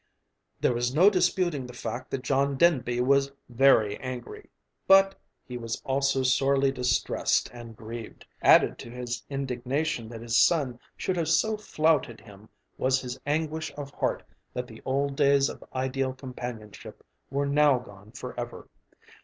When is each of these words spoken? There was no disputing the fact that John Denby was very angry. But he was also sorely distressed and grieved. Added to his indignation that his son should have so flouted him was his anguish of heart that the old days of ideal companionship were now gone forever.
There 0.59 0.73
was 0.73 0.95
no 0.95 1.11
disputing 1.11 1.67
the 1.67 1.73
fact 1.75 2.09
that 2.09 2.23
John 2.23 2.57
Denby 2.57 3.01
was 3.01 3.31
very 3.49 3.99
angry. 3.99 4.49
But 4.87 5.13
he 5.43 5.59
was 5.59 5.79
also 5.85 6.23
sorely 6.23 6.71
distressed 6.71 7.51
and 7.53 7.77
grieved. 7.77 8.25
Added 8.41 8.79
to 8.79 8.89
his 8.89 9.21
indignation 9.29 10.09
that 10.09 10.21
his 10.23 10.35
son 10.35 10.79
should 10.97 11.17
have 11.17 11.29
so 11.29 11.55
flouted 11.55 12.19
him 12.19 12.49
was 12.79 12.99
his 12.99 13.19
anguish 13.27 13.71
of 13.77 13.91
heart 13.91 14.23
that 14.55 14.65
the 14.65 14.81
old 14.85 15.15
days 15.15 15.49
of 15.49 15.63
ideal 15.71 16.13
companionship 16.13 17.05
were 17.29 17.45
now 17.45 17.77
gone 17.77 18.09
forever. 18.13 18.69